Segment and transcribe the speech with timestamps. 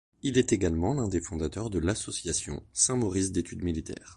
[0.23, 4.09] Il est également l'un des fondateurs de l'Association Saint-Maurice d'études militaires.